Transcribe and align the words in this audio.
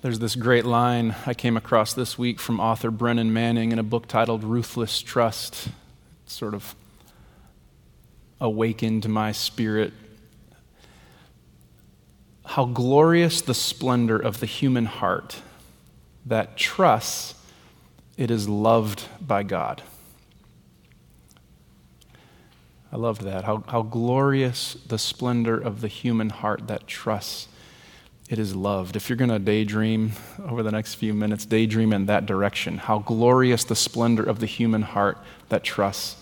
There's 0.00 0.20
this 0.20 0.36
great 0.36 0.64
line 0.64 1.16
I 1.26 1.34
came 1.34 1.56
across 1.56 1.92
this 1.92 2.16
week 2.16 2.38
from 2.38 2.60
author 2.60 2.88
Brennan 2.88 3.32
Manning 3.32 3.72
in 3.72 3.80
a 3.80 3.82
book 3.82 4.06
titled 4.06 4.44
Ruthless 4.44 5.02
Trust. 5.02 5.66
It 5.66 6.30
sort 6.30 6.54
of 6.54 6.76
awakened 8.40 9.08
my 9.08 9.32
spirit. 9.32 9.92
How 12.44 12.64
glorious 12.64 13.40
the 13.40 13.54
splendor 13.54 14.16
of 14.16 14.38
the 14.38 14.46
human 14.46 14.84
heart 14.84 15.42
that 16.24 16.56
trusts 16.56 17.34
it 18.16 18.30
is 18.30 18.48
loved 18.48 19.02
by 19.20 19.42
God. 19.42 19.82
I 22.92 22.96
loved 22.98 23.22
that. 23.22 23.42
How, 23.42 23.64
how 23.66 23.82
glorious 23.82 24.74
the 24.74 24.98
splendor 24.98 25.58
of 25.58 25.80
the 25.80 25.88
human 25.88 26.30
heart 26.30 26.68
that 26.68 26.86
trusts 26.86 27.48
it 28.28 28.38
is 28.38 28.54
loved. 28.54 28.94
If 28.94 29.08
you're 29.08 29.16
going 29.16 29.30
to 29.30 29.38
daydream 29.38 30.12
over 30.44 30.62
the 30.62 30.70
next 30.70 30.94
few 30.94 31.14
minutes, 31.14 31.46
daydream 31.46 31.92
in 31.92 32.06
that 32.06 32.26
direction. 32.26 32.78
How 32.78 32.98
glorious 32.98 33.64
the 33.64 33.76
splendor 33.76 34.22
of 34.22 34.40
the 34.40 34.46
human 34.46 34.82
heart 34.82 35.18
that 35.48 35.64
trusts 35.64 36.16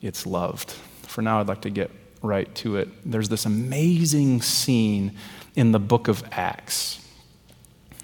it's 0.00 0.26
loved. 0.26 0.70
For 1.02 1.22
now, 1.22 1.40
I'd 1.40 1.48
like 1.48 1.62
to 1.62 1.70
get 1.70 1.90
right 2.22 2.52
to 2.56 2.76
it. 2.76 2.88
There's 3.10 3.28
this 3.28 3.46
amazing 3.46 4.42
scene 4.42 5.12
in 5.54 5.72
the 5.72 5.78
book 5.78 6.08
of 6.08 6.22
Acts. 6.32 7.00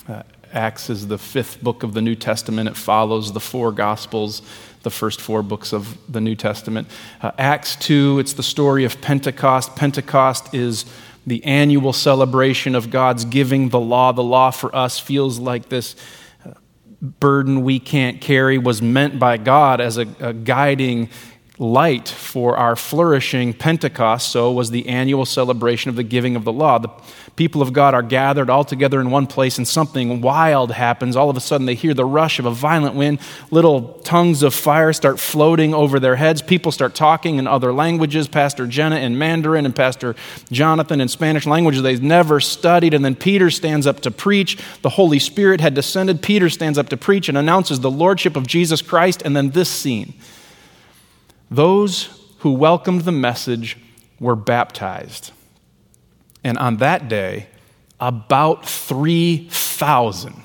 Uh, 0.09 0.23
Acts 0.53 0.91
is 0.91 1.09
the 1.09 1.19
fifth 1.19 1.63
book 1.63 1.83
of 1.83 1.95
the 1.95 2.03
New 2.03 2.15
Testament. 2.15 2.69
It 2.69 2.77
follows 2.77 3.33
the 3.33 3.41
four 3.41 3.71
Gospels, 3.71 4.43
the 4.83 4.91
first 4.91 5.21
four 5.21 5.43
books 5.43 5.73
of 5.73 5.99
the 6.11 6.21
New 6.21 6.35
Testament. 6.35 6.89
Uh, 7.23 7.33
Acts 7.39 7.77
2, 7.77 8.19
it's 8.19 8.33
the 8.33 8.43
story 8.43 8.85
of 8.85 9.01
Pentecost. 9.01 9.77
Pentecost 9.77 10.53
is 10.55 10.87
the 11.27 11.45
annual 11.45 11.93
celebration 11.93 12.75
of 12.75 12.91
God's 12.91 13.25
giving 13.25 13.69
the 13.69 13.81
law. 13.81 14.13
The 14.13 14.23
law 14.23 14.51
for 14.51 14.75
us 14.75 14.99
feels 14.99 15.39
like 15.39 15.69
this 15.69 15.97
uh, 16.45 16.53
burden 17.01 17.63
we 17.63 17.79
can't 17.79 18.21
carry, 18.21 18.59
was 18.59 18.81
meant 18.81 19.19
by 19.19 19.37
God 19.37 19.81
as 19.81 19.99
a, 19.99 20.07
a 20.21 20.33
guiding 20.33 21.11
light 21.61 22.09
for 22.09 22.57
our 22.57 22.75
flourishing. 22.75 23.53
Pentecost, 23.53 24.33
so, 24.33 24.51
was 24.51 24.71
the 24.71 24.89
annual 24.89 25.27
celebration 25.27 25.91
of 25.91 25.95
the 25.95 26.03
giving 26.03 26.35
of 26.35 26.43
the 26.43 26.53
law. 26.53 26.79
The 26.79 26.89
people 27.37 27.61
of 27.61 27.75
God 27.75 27.93
are 27.93 28.03
gathered 28.03 28.49
all 28.49 28.65
together 28.65 28.99
in 28.99 29.11
one 29.11 29.27
place, 29.27 29.59
and 29.59 29.69
something 29.69 30.23
wild 30.23 30.73
happens. 30.73 31.17
All 31.17 31.29
of 31.29 31.37
a 31.37 31.41
sudden, 31.41 31.67
they 31.67 31.75
hear 31.75 31.93
the 31.93 32.07
rush 32.07 32.39
of 32.39 32.47
a 32.47 32.51
violent 32.51 32.95
wind. 32.95 33.21
Little 33.51 34.01
tongues 34.05 34.43
of 34.43 34.55
fire 34.55 34.95
start 34.95 35.21
floating 35.21 35.75
over 35.75 36.01
their 36.01 36.17
heads. 36.17 36.41
People 36.41 36.73
start 36.73 36.95
talking 36.95 37.37
in 37.37 37.47
other 37.47 37.75
languages. 37.75 38.27
Pastor 38.27 38.67
Jenna 38.67 38.97
in 38.97 39.19
Mandarin, 39.19 39.67
and 39.67 39.77
Pastor 39.77 40.17
Jonathan 40.51 40.99
in 40.99 41.09
Spanish 41.09 41.45
languages 41.45 41.83
they've 41.83 42.03
never 42.03 42.41
studied. 42.41 42.95
And 42.95 43.05
then 43.05 43.15
Peter 43.15 43.51
stands 43.51 43.87
up 43.87 44.01
to 44.01 44.11
preach. 44.11 44.57
The 44.81 44.89
Holy 44.89 45.19
Spirit 45.19 45.61
had 45.61 45.75
descended. 45.75 46.23
Peter 46.23 46.49
stands 46.49 46.79
up 46.79 46.89
to 46.89 46.97
preach 46.97 47.29
and 47.29 47.37
announces 47.37 47.81
the 47.81 47.91
Lordship 47.91 48.35
of 48.35 48.47
Jesus 48.47 48.81
Christ. 48.81 49.21
And 49.27 49.37
then 49.37 49.51
this 49.51 49.69
scene. 49.69 50.15
Those 51.51 52.09
who 52.39 52.53
welcomed 52.53 53.03
the 53.03 53.13
message 53.13 53.77
were 54.19 54.37
baptized. 54.37 55.33
And 56.45 56.57
on 56.59 56.77
that 56.79 57.09
day, 57.09 57.49
about 57.99 58.67
3,000 58.67 60.43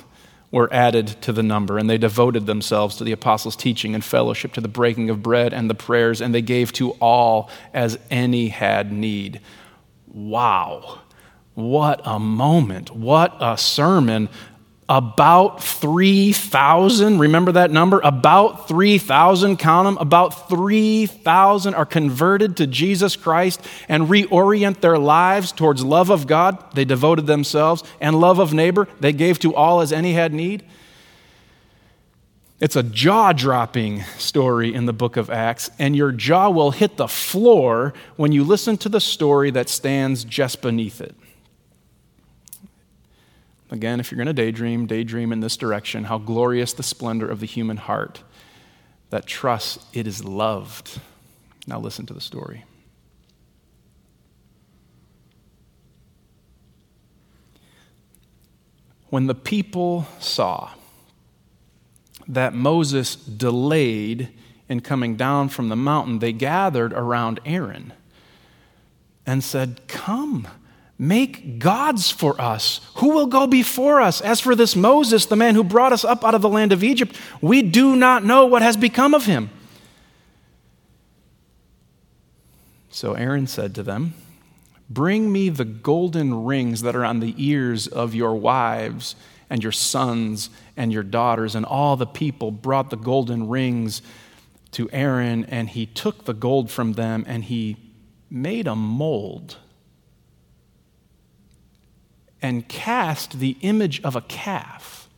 were 0.52 0.72
added 0.74 1.08
to 1.22 1.34
the 1.34 1.44
number, 1.44 1.78
and 1.78 1.90
they 1.90 1.98
devoted 1.98 2.46
themselves 2.46 2.96
to 2.96 3.04
the 3.04 3.12
apostles' 3.12 3.56
teaching 3.56 3.94
and 3.94 4.04
fellowship, 4.04 4.54
to 4.54 4.62
the 4.62 4.68
breaking 4.68 5.10
of 5.10 5.22
bread 5.22 5.54
and 5.54 5.70
the 5.70 5.76
prayers, 5.76 6.22
and 6.22 6.34
they 6.34 6.42
gave 6.42 6.72
to 6.74 6.92
all 6.92 7.50
as 7.74 8.00
any 8.10 8.48
had 8.48 8.92
need. 8.92 9.42
Wow. 10.08 11.00
What 11.54 12.02
a 12.04 12.20
moment. 12.20 12.92
What 12.92 13.36
a 13.40 13.58
sermon 13.58 14.30
about 14.88 15.64
3,000, 15.64 17.18
remember 17.18 17.54
that 17.54 17.72
number? 17.72 18.00
About 18.04 18.68
3,000, 18.68 19.58
count 19.58 19.88
them, 19.88 19.98
about 19.98 20.48
3,000 20.48 21.74
are 21.74 21.86
converted 21.86 22.58
to 22.58 22.68
Jesus 22.68 23.16
Christ 23.16 23.62
and 23.90 24.08
reorient 24.08 24.82
their 24.82 25.00
lives 25.00 25.52
towards 25.52 25.84
love 25.84 26.12
of 26.12 26.28
God. 26.28 26.76
They 26.76 26.86
devoted 26.86 27.26
themselves, 27.26 27.84
and 28.00 28.20
love 28.20 28.38
of 28.38 28.54
neighbor, 28.54 28.88
they 29.00 29.12
gave 29.12 29.40
to 29.40 29.56
all 29.56 29.82
as 29.82 29.92
any 29.92 30.14
had 30.14 30.34
need. 30.34 30.64
It's 32.60 32.76
a 32.76 32.84
jaw 32.84 33.34
dropping 33.34 34.04
story 34.18 34.74
in 34.74 34.86
the 34.86 34.94
book 34.94 35.18
of 35.18 35.32
Acts, 35.32 35.72
and 35.80 35.96
your 35.96 36.12
jaw 36.12 36.50
will 36.50 36.72
hit 36.72 36.96
the 36.96 37.08
floor 37.08 37.94
when 38.18 38.32
you 38.32 38.44
listen 38.44 38.78
to 38.78 38.90
the 38.90 39.02
story 39.02 39.50
that 39.52 39.68
stands 39.68 40.24
just 40.24 40.62
beneath 40.62 41.02
it. 41.02 41.16
Again, 43.72 44.00
if 44.00 44.12
you're 44.12 44.18
going 44.18 44.28
to 44.28 44.34
daydream, 44.34 44.86
daydream 44.86 45.32
in 45.32 45.40
this 45.40 45.58
direction. 45.58 46.06
How 46.06 46.18
glorious 46.18 46.74
the 46.74 46.84
splendor 46.84 47.28
of 47.28 47.40
the 47.40 47.48
human 47.48 47.78
heart 47.78 48.22
that 49.10 49.26
trusts 49.26 49.86
it 49.94 50.08
is 50.08 50.24
loved. 50.24 51.00
Now, 51.68 51.80
listen 51.80 52.06
to 52.06 52.14
the 52.14 52.22
story. 52.22 52.64
When 59.10 59.28
the 59.28 59.36
people 59.36 60.08
saw 60.20 60.72
that 62.28 62.54
Moses 62.54 63.16
delayed 63.16 64.30
in 64.68 64.82
coming 64.82 65.16
down 65.16 65.50
from 65.50 65.70
the 65.70 65.76
mountain, 65.76 66.20
they 66.20 66.34
gathered 66.34 66.92
around 66.94 67.40
Aaron 67.46 67.94
and 69.26 69.44
said, 69.44 69.88
Come 69.88 70.48
Make 70.98 71.60
gods 71.60 72.10
for 72.10 72.40
us. 72.40 72.80
Who 72.96 73.10
will 73.10 73.28
go 73.28 73.48
before 73.48 74.00
us? 74.00 74.22
As 74.22 74.40
for 74.40 74.56
this 74.56 74.76
Moses, 74.76 75.26
the 75.26 75.36
man 75.36 75.56
who 75.56 75.64
brought 75.64 75.92
us 75.92 76.06
up 76.06 76.24
out 76.24 76.36
of 76.36 76.42
the 76.42 76.50
land 76.50 76.72
of 76.72 76.84
Egypt, 76.84 77.18
we 77.42 77.62
do 77.62 77.96
not 77.96 78.24
know 78.24 78.46
what 78.46 78.62
has 78.62 78.78
become 78.78 79.14
of 79.14 79.26
him. 79.26 79.50
So 82.90 83.14
Aaron 83.14 83.48
said 83.48 83.76
to 83.76 83.84
them, 83.84 84.14
Bring 84.90 85.32
me 85.32 85.50
the 85.50 85.66
golden 85.66 86.46
rings 86.46 86.82
that 86.84 86.96
are 86.96 87.04
on 87.04 87.20
the 87.20 87.34
ears 87.38 87.88
of 87.88 88.16
your 88.16 88.36
wives 88.36 89.16
and 89.50 89.62
your 89.62 89.74
sons 89.74 90.50
and 90.78 90.94
your 90.94 91.04
daughters. 91.04 91.56
And 91.56 91.66
all 91.66 91.98
the 91.98 92.06
people 92.06 92.52
brought 92.52 92.90
the 92.90 92.96
golden 92.96 93.50
rings 93.50 94.02
to 94.72 94.90
Aaron, 94.92 95.46
and 95.46 95.70
he 95.70 95.86
took 95.86 96.26
the 96.26 96.34
gold 96.34 96.70
from 96.70 96.94
them 96.94 97.26
and 97.28 97.44
he 97.44 97.78
made 98.30 98.68
a 98.68 98.76
mold 98.76 99.58
and 102.46 102.68
cast 102.68 103.40
the 103.40 103.58
image 103.62 104.02
of 104.04 104.16
a 104.16 104.22
calf. 104.22 105.10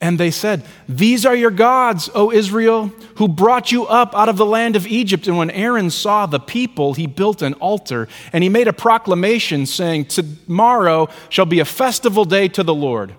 And 0.00 0.20
they 0.20 0.30
said, 0.30 0.64
These 0.88 1.26
are 1.26 1.34
your 1.34 1.50
gods, 1.50 2.08
O 2.14 2.30
Israel, 2.30 2.92
who 3.16 3.26
brought 3.26 3.72
you 3.72 3.86
up 3.86 4.14
out 4.14 4.28
of 4.28 4.36
the 4.36 4.46
land 4.46 4.76
of 4.76 4.86
Egypt. 4.86 5.26
And 5.26 5.36
when 5.36 5.50
Aaron 5.50 5.90
saw 5.90 6.26
the 6.26 6.38
people, 6.38 6.94
he 6.94 7.06
built 7.06 7.42
an 7.42 7.54
altar 7.54 8.06
and 8.32 8.44
he 8.44 8.50
made 8.50 8.68
a 8.68 8.72
proclamation 8.72 9.66
saying, 9.66 10.04
Tomorrow 10.04 11.08
shall 11.30 11.46
be 11.46 11.58
a 11.58 11.64
festival 11.64 12.24
day 12.24 12.46
to 12.48 12.62
the 12.62 12.74
Lord. 12.74 13.14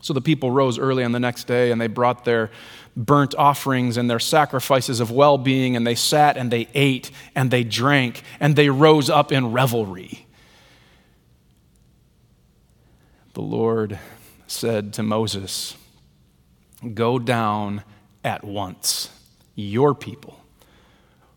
So 0.00 0.14
the 0.14 0.22
people 0.22 0.50
rose 0.50 0.78
early 0.78 1.04
on 1.04 1.12
the 1.12 1.20
next 1.20 1.46
day 1.46 1.70
and 1.70 1.80
they 1.80 1.86
brought 1.86 2.24
their 2.24 2.50
burnt 2.96 3.34
offerings 3.34 3.96
and 3.96 4.08
their 4.08 4.18
sacrifices 4.20 5.00
of 5.00 5.10
well 5.10 5.36
being, 5.36 5.76
and 5.76 5.86
they 5.86 5.94
sat 5.96 6.36
and 6.36 6.50
they 6.50 6.68
ate 6.74 7.10
and 7.34 7.50
they 7.50 7.64
drank 7.64 8.22
and 8.40 8.54
they 8.56 8.70
rose 8.70 9.10
up 9.10 9.32
in 9.32 9.52
revelry. 9.52 10.23
The 13.34 13.42
Lord 13.42 13.98
said 14.46 14.92
to 14.94 15.02
Moses, 15.02 15.76
Go 16.94 17.18
down 17.18 17.82
at 18.22 18.44
once, 18.44 19.10
your 19.54 19.94
people, 19.94 20.40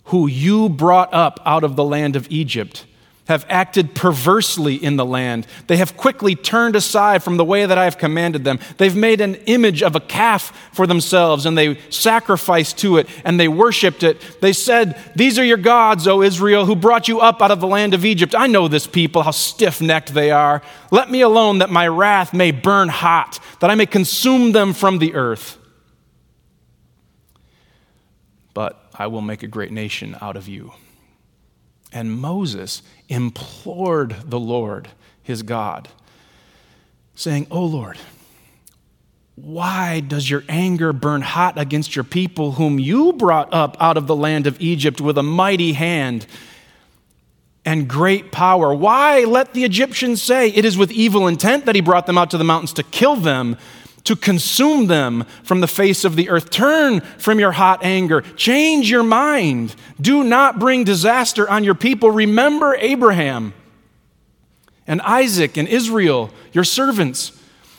who 0.06 0.28
you 0.28 0.70
brought 0.70 1.14
up 1.14 1.40
out 1.46 1.64
of 1.64 1.76
the 1.76 1.84
land 1.84 2.16
of 2.16 2.28
Egypt 2.30 2.86
have 3.28 3.46
acted 3.50 3.94
perversely 3.94 4.76
in 4.76 4.96
the 4.96 5.06
land. 5.06 5.46
They 5.68 5.78
have 5.78 5.98
quickly 5.98 6.36
turned 6.36 6.76
aside 6.76 7.24
from 7.24 7.38
the 7.38 7.46
way 7.46 7.66
that 7.66 7.78
I 7.78 7.84
have 7.84 7.98
commanded 7.98 8.44
them. 8.44 8.60
They've 8.78 8.96
made 8.96 9.22
an 9.22 9.36
image 9.46 9.84
of 9.84 9.96
a 9.96 10.00
calf 10.00 10.70
for 10.72 10.88
themselves 10.88 11.46
and 11.46 11.58
they 11.58 11.80
sacrificed 11.90 12.78
to 12.80 12.98
it 12.98 13.08
and 13.24 13.40
they 13.40 13.48
worshiped 13.48 14.04
it. 14.04 14.42
They 14.42 14.54
said, 14.54 15.00
These 15.16 15.38
are 15.38 15.44
your 15.44 15.58
gods, 15.58 16.08
O 16.08 16.22
Israel, 16.22 16.66
who 16.66 16.76
brought 16.76 17.08
you 17.08 17.20
up 17.20 17.42
out 17.42 17.52
of 17.52 17.60
the 17.60 17.68
land 17.68 17.94
of 17.94 18.06
Egypt. 18.06 18.34
I 18.36 18.48
know 18.48 18.68
this 18.68 18.88
people, 18.88 19.24
how 19.24 19.32
stiff 19.32 19.82
necked 19.82 20.14
they 20.14 20.32
are. 20.32 20.62
Let 20.92 21.12
me 21.12 21.22
alone 21.22 21.60
that 21.60 21.70
my 21.70 21.88
wrath 21.88 22.34
may 22.34 22.52
burn 22.52 22.90
hot, 22.90 23.40
that 23.60 23.70
I 23.70 23.76
may 23.76 23.86
consume 23.86 24.54
them 24.54 24.74
from 24.74 25.00
the 25.00 25.16
earth. 25.16 25.58
But 28.54 28.82
I 28.96 29.08
will 29.08 29.22
make 29.22 29.44
a 29.44 29.48
great 29.48 29.72
nation 29.72 30.18
out 30.22 30.36
of 30.36 30.48
you. 30.48 30.74
And 31.92 32.12
Moses 32.12 32.82
implored 33.10 34.16
the 34.26 34.40
Lord, 34.40 34.90
his 35.24 35.44
God, 35.44 35.88
saying, 37.16 37.48
Oh 37.50 37.66
Lord, 37.66 37.98
why 39.36 40.00
does 40.00 40.30
your 40.30 40.44
anger 40.50 40.92
burn 40.94 41.22
hot 41.22 41.58
against 41.58 41.96
your 41.96 42.04
people, 42.04 42.54
whom 42.54 42.80
you 42.80 43.14
brought 43.14 43.54
up 43.54 43.78
out 43.80 43.98
of 43.98 44.08
the 44.08 44.16
land 44.16 44.48
of 44.48 44.60
Egypt 44.60 45.00
with 45.00 45.18
a 45.18 45.24
mighty 45.24 45.74
hand? 45.74 46.28
and 47.68 47.86
great 47.86 48.32
power. 48.32 48.74
Why 48.74 49.26
let 49.26 49.54
the 49.54 49.66
Egyptians 49.66 50.22
say 50.22 50.48
it 50.52 50.64
is 50.64 50.78
with 50.78 50.90
evil 50.90 51.28
intent 51.28 51.66
that 51.66 51.76
he 51.76 51.82
brought 51.82 52.06
them 52.06 52.18
out 52.18 52.32
to 52.32 52.38
the 52.38 52.46
mountains 52.46 52.72
to 52.74 52.84
kill 52.84 53.18
them, 53.18 53.58
to 54.08 54.16
consume 54.16 54.88
them 54.88 55.26
from 55.44 55.62
the 55.62 55.68
face 55.68 56.04
of 56.04 56.16
the 56.16 56.30
earth? 56.30 56.50
Turn 56.50 57.00
from 57.18 57.40
your 57.40 57.54
hot 57.54 57.84
anger, 57.84 58.22
change 58.36 58.90
your 58.90 59.04
mind. 59.04 59.76
Do 60.02 60.24
not 60.24 60.60
bring 60.60 60.84
disaster 60.84 61.50
on 61.50 61.64
your 61.64 61.76
people. 61.76 62.12
Remember 62.12 62.76
Abraham 62.76 63.54
and 64.86 65.02
Isaac 65.02 65.58
and 65.58 65.68
Israel, 65.68 66.32
your 66.52 66.64
servants, 66.64 67.32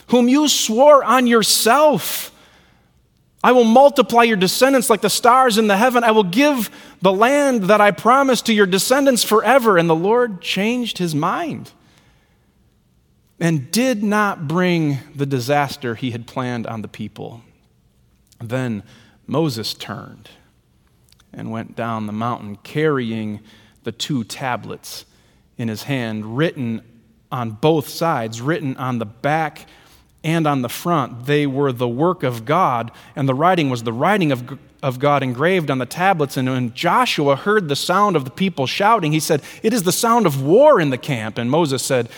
whom 0.07 0.27
you 0.27 0.47
swore 0.47 1.03
on 1.03 1.27
yourself 1.27 2.31
I 3.43 3.53
will 3.53 3.63
multiply 3.63 4.23
your 4.23 4.37
descendants 4.37 4.89
like 4.89 5.01
the 5.01 5.09
stars 5.09 5.57
in 5.57 5.67
the 5.67 5.77
heaven. 5.77 6.03
I 6.03 6.11
will 6.11 6.23
give 6.23 6.69
the 7.01 7.13
land 7.13 7.63
that 7.65 7.79
I 7.79 7.91
promised 7.91 8.45
to 8.47 8.53
your 8.53 8.65
descendants 8.65 9.23
forever. 9.23 9.77
And 9.77 9.89
the 9.89 9.95
Lord 9.95 10.41
changed 10.41 10.97
his 10.97 11.15
mind 11.15 11.71
and 13.39 13.71
did 13.71 14.03
not 14.03 14.47
bring 14.47 14.97
the 15.15 15.25
disaster 15.25 15.95
he 15.95 16.11
had 16.11 16.27
planned 16.27 16.67
on 16.67 16.81
the 16.81 16.87
people. 16.87 17.41
Then 18.41 18.83
Moses 19.27 19.73
turned 19.73 20.29
and 21.31 21.51
went 21.51 21.75
down 21.75 22.07
the 22.07 22.13
mountain 22.13 22.57
carrying 22.57 23.39
the 23.83 23.91
two 23.91 24.23
tablets 24.23 25.05
in 25.57 25.67
his 25.67 25.83
hand, 25.83 26.37
written 26.37 26.81
on 27.31 27.51
both 27.51 27.87
sides, 27.87 28.41
written 28.41 28.75
on 28.77 28.99
the 28.99 29.05
back 29.05 29.67
and 30.23 30.47
on 30.47 30.61
the 30.61 30.69
front. 30.69 31.25
They 31.25 31.45
were 31.47 31.71
the 31.71 31.87
work 31.87 32.23
of 32.23 32.45
God, 32.45 32.91
and 33.15 33.27
the 33.27 33.33
writing 33.33 33.69
was 33.69 33.83
the 33.83 33.93
writing 33.93 34.31
of, 34.31 34.57
of 34.81 34.99
God 34.99 35.23
engraved 35.23 35.69
on 35.69 35.77
the 35.77 35.85
tablets. 35.85 36.37
And 36.37 36.49
when 36.49 36.73
Joshua 36.73 37.35
heard 37.35 37.69
the 37.69 37.75
sound 37.75 38.15
of 38.15 38.25
the 38.25 38.31
people 38.31 38.67
shouting, 38.67 39.11
he 39.11 39.19
said, 39.19 39.43
It 39.63 39.73
is 39.73 39.83
the 39.83 39.91
sound 39.91 40.25
of 40.25 40.41
war 40.41 40.81
in 40.81 40.89
the 40.89 40.97
camp. 40.97 41.37
And 41.37 41.49
Moses 41.51 41.83
said, 41.83 42.09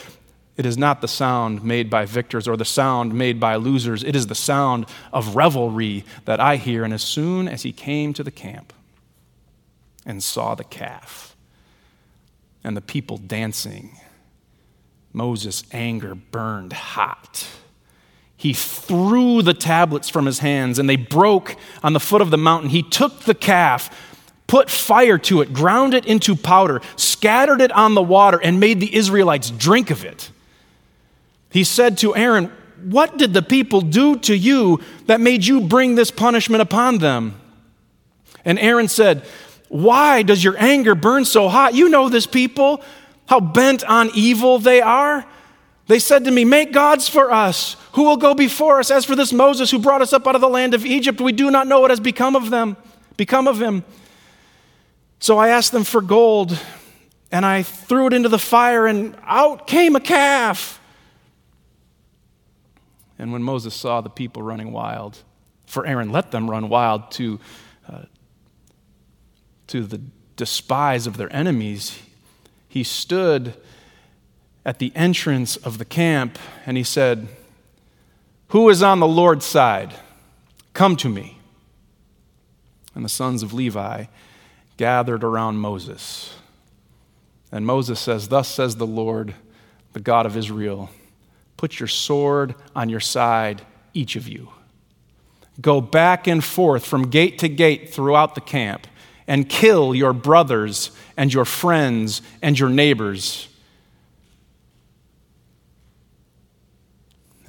It 0.57 0.65
is 0.65 0.77
not 0.77 1.01
the 1.01 1.07
sound 1.07 1.63
made 1.63 1.89
by 1.89 2.05
victors 2.05 2.47
or 2.47 2.57
the 2.57 2.65
sound 2.65 3.13
made 3.13 3.39
by 3.39 3.55
losers. 3.55 4.03
It 4.03 4.15
is 4.15 4.27
the 4.27 4.35
sound 4.35 4.85
of 5.13 5.35
revelry 5.35 6.03
that 6.25 6.39
I 6.39 6.57
hear. 6.57 6.83
And 6.83 6.93
as 6.93 7.03
soon 7.03 7.47
as 7.47 7.63
he 7.63 7.71
came 7.71 8.13
to 8.13 8.23
the 8.23 8.31
camp 8.31 8.73
and 10.05 10.21
saw 10.21 10.55
the 10.55 10.63
calf 10.63 11.35
and 12.63 12.75
the 12.75 12.81
people 12.81 13.17
dancing, 13.17 13.97
Moses' 15.13 15.63
anger 15.71 16.15
burned 16.15 16.73
hot 16.73 17.47
he 18.41 18.53
threw 18.53 19.43
the 19.43 19.53
tablets 19.53 20.09
from 20.09 20.25
his 20.25 20.39
hands 20.39 20.79
and 20.79 20.89
they 20.89 20.95
broke 20.95 21.55
on 21.83 21.93
the 21.93 21.99
foot 21.99 22.23
of 22.23 22.31
the 22.31 22.39
mountain. 22.39 22.71
He 22.71 22.81
took 22.81 23.19
the 23.19 23.35
calf, 23.35 23.95
put 24.47 24.67
fire 24.67 25.19
to 25.19 25.41
it, 25.41 25.53
ground 25.53 25.93
it 25.93 26.07
into 26.07 26.35
powder, 26.35 26.81
scattered 26.95 27.61
it 27.61 27.71
on 27.71 27.93
the 27.93 28.01
water, 28.01 28.41
and 28.43 28.59
made 28.59 28.79
the 28.79 28.95
Israelites 28.95 29.51
drink 29.51 29.91
of 29.91 30.03
it. 30.03 30.31
He 31.51 31.63
said 31.63 31.97
to 31.99 32.15
Aaron, 32.15 32.51
What 32.83 33.17
did 33.17 33.33
the 33.33 33.41
people 33.41 33.81
do 33.81 34.17
to 34.19 34.35
you 34.35 34.79
that 35.05 35.21
made 35.21 35.45
you 35.45 35.61
bring 35.61 35.95
this 35.95 36.09
punishment 36.09 36.61
upon 36.61 36.97
them? 36.97 37.39
And 38.43 38.57
Aaron 38.57 38.87
said, 38.87 39.23
Why 39.69 40.23
does 40.23 40.43
your 40.43 40.55
anger 40.57 40.95
burn 40.95 41.25
so 41.25 41.49
hot? 41.49 41.75
You 41.75 41.89
know 41.89 42.09
this 42.09 42.25
people, 42.25 42.83
how 43.27 43.39
bent 43.39 43.83
on 43.83 44.09
evil 44.15 44.59
they 44.59 44.81
are. 44.81 45.25
They 45.87 45.99
said 45.99 46.23
to 46.25 46.31
me, 46.31 46.45
Make 46.45 46.71
gods 46.71 47.09
for 47.09 47.31
us 47.31 47.75
who 47.93 48.03
will 48.03 48.17
go 48.17 48.33
before 48.33 48.79
us? 48.79 48.89
As 48.89 49.05
for 49.05 49.15
this 49.15 49.33
Moses 49.33 49.69
who 49.69 49.79
brought 49.79 50.01
us 50.01 50.13
up 50.13 50.25
out 50.25 50.35
of 50.35 50.41
the 50.41 50.49
land 50.49 50.73
of 50.73 50.85
Egypt, 50.85 51.19
we 51.19 51.33
do 51.33 51.51
not 51.51 51.67
know 51.67 51.81
what 51.81 51.91
has 51.91 51.99
become 51.99 52.35
of 52.35 52.49
them, 52.49 52.77
become 53.17 53.47
of 53.47 53.61
him. 53.61 53.83
So 55.19 55.37
I 55.37 55.49
asked 55.49 55.71
them 55.71 55.83
for 55.83 56.01
gold, 56.01 56.57
and 57.31 57.45
I 57.45 57.63
threw 57.63 58.07
it 58.07 58.13
into 58.13 58.29
the 58.29 58.39
fire, 58.39 58.87
and 58.87 59.15
out 59.23 59.67
came 59.67 59.95
a 59.95 59.99
calf. 59.99 60.80
And 63.21 63.31
when 63.31 63.43
Moses 63.43 63.75
saw 63.75 64.01
the 64.01 64.09
people 64.09 64.41
running 64.41 64.71
wild, 64.71 65.19
for 65.67 65.85
Aaron 65.85 66.11
let 66.11 66.31
them 66.31 66.49
run 66.49 66.69
wild 66.69 67.11
to, 67.11 67.39
uh, 67.87 68.01
to 69.67 69.83
the 69.83 70.01
despise 70.35 71.05
of 71.05 71.17
their 71.17 71.31
enemies, 71.31 71.99
he 72.67 72.83
stood 72.83 73.53
at 74.65 74.79
the 74.79 74.91
entrance 74.95 75.55
of 75.55 75.77
the 75.77 75.85
camp 75.85 76.39
and 76.65 76.77
he 76.77 76.83
said, 76.83 77.27
who 78.47 78.69
is 78.69 78.81
on 78.81 78.99
the 78.99 79.07
Lord's 79.07 79.45
side? 79.45 79.93
Come 80.73 80.95
to 80.95 81.09
me. 81.09 81.37
And 82.95 83.05
the 83.05 83.09
sons 83.09 83.43
of 83.43 83.53
Levi 83.53 84.05
gathered 84.77 85.23
around 85.23 85.57
Moses. 85.57 86.33
And 87.51 87.67
Moses 87.67 87.99
says, 87.99 88.29
Thus 88.29 88.47
says 88.47 88.77
the 88.77 88.87
Lord, 88.87 89.35
the 89.93 89.99
God 89.99 90.25
of 90.25 90.35
Israel 90.35 90.89
Put 91.61 91.79
your 91.79 91.87
sword 91.87 92.55
on 92.75 92.89
your 92.89 92.99
side, 92.99 93.61
each 93.93 94.15
of 94.15 94.27
you. 94.27 94.49
Go 95.61 95.79
back 95.79 96.25
and 96.25 96.43
forth 96.43 96.83
from 96.83 97.09
gate 97.09 97.37
to 97.39 97.47
gate 97.47 97.93
throughout 97.93 98.33
the 98.33 98.41
camp 98.41 98.87
and 99.27 99.47
kill 99.47 99.93
your 99.93 100.11
brothers 100.11 100.89
and 101.15 101.31
your 101.31 101.45
friends 101.45 102.21
and 102.41 102.57
your 102.57 102.69
neighbors 102.69 103.47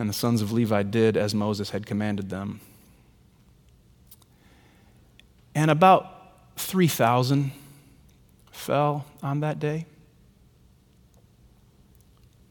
And 0.02 0.08
the 0.08 0.14
sons 0.14 0.42
of 0.42 0.50
Levi 0.50 0.82
did 0.82 1.16
as 1.16 1.32
Moses 1.32 1.70
had 1.70 1.86
commanded 1.86 2.28
them. 2.28 2.60
And 5.54 5.70
about 5.70 6.56
3,000 6.56 7.52
fell 8.50 9.06
on 9.22 9.40
that 9.40 9.60
day. 9.60 9.86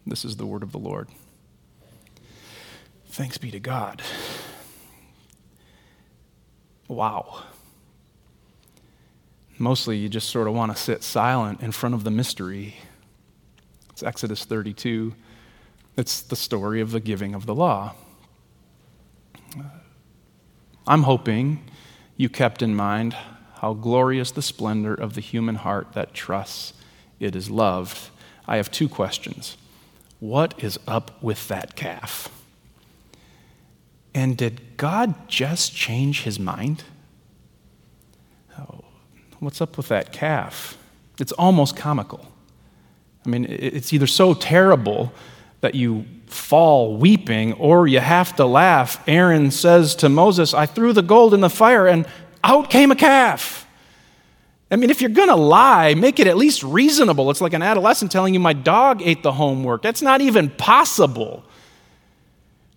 This 0.08 0.24
is 0.24 0.38
the 0.38 0.46
word 0.46 0.64
of 0.64 0.72
the 0.72 0.78
Lord. 0.78 1.10
Thanks 3.12 3.38
be 3.38 3.52
to 3.52 3.60
God. 3.60 4.02
Wow. 6.88 7.44
Mostly 9.58 9.98
you 9.98 10.10
just 10.10 10.30
sort 10.30 10.48
of 10.48 10.54
want 10.54 10.76
to 10.76 10.82
sit 10.82 11.04
silent 11.04 11.62
in 11.62 11.72
front 11.72 11.96
of 11.96 12.04
the 12.04 12.12
mystery. 12.12 12.76
It's 13.92 14.04
Exodus 14.04 14.44
32 14.44 15.14
it's 15.98 16.22
the 16.22 16.36
story 16.36 16.82
of 16.82 16.92
the 16.92 17.00
giving 17.00 17.36
of 17.36 17.46
the 17.46 17.56
law. 17.56 17.94
Uh, 19.58 19.64
I'm 20.88 21.04
hoping 21.04 21.64
you 22.18 22.30
kept 22.30 22.62
in 22.62 22.76
mind 22.76 23.16
how 23.56 23.74
glorious 23.74 24.32
the 24.32 24.42
splendor 24.42 24.94
of 24.94 25.14
the 25.14 25.22
human 25.22 25.56
heart 25.56 25.94
that 25.94 26.14
trusts 26.14 26.74
it 27.20 27.36
is 27.36 27.52
loved. 27.52 28.10
I 28.48 28.58
have 28.58 28.72
two 28.72 28.90
questions. 28.90 29.58
What 30.20 30.64
is 30.64 30.80
up 30.88 31.22
with 31.22 31.48
that 31.50 31.76
calf? 31.76 32.41
And 34.14 34.36
did 34.36 34.78
God 34.78 35.28
just 35.28 35.76
change 35.76 36.24
his 36.24 36.40
mind? 36.40 36.84
Oh, 38.60 38.84
what's 39.40 39.62
up 39.62 39.78
with 39.78 39.88
that 39.88 40.12
calf? 40.12 40.78
It's 41.20 41.32
almost 41.34 41.76
comical. 41.76 42.26
I 43.26 43.30
mean, 43.30 43.46
it's 43.48 43.94
either 43.94 44.08
so 44.08 44.34
terrible 44.34 45.14
that 45.62 45.76
you 45.76 46.06
fall 46.26 46.98
weeping 46.98 47.54
or 47.54 47.88
you 47.88 48.00
have 48.00 48.36
to 48.38 48.46
laugh. 48.46 49.02
Aaron 49.08 49.52
says 49.52 49.96
to 49.96 50.10
Moses, 50.10 50.54
I 50.54 50.66
threw 50.66 50.94
the 50.94 51.04
gold 51.04 51.34
in 51.34 51.42
the 51.42 51.50
fire 51.50 51.88
and 51.88 52.08
out 52.44 52.70
came 52.70 52.92
a 52.92 52.96
calf. 52.96 53.68
I 54.72 54.78
mean, 54.78 54.90
if 54.90 55.02
you're 55.02 55.10
going 55.10 55.28
to 55.28 55.36
lie, 55.36 55.94
make 55.96 56.20
it 56.20 56.28
at 56.28 56.38
least 56.38 56.64
reasonable. 56.64 57.30
It's 57.30 57.42
like 57.42 57.54
an 57.54 57.62
adolescent 57.62 58.12
telling 58.12 58.34
you, 58.34 58.40
My 58.40 58.54
dog 58.54 59.02
ate 59.04 59.22
the 59.22 59.34
homework. 59.34 59.82
That's 59.82 60.02
not 60.02 60.22
even 60.22 60.50
possible. 60.50 61.44